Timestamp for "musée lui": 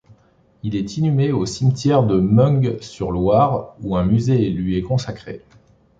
4.03-4.75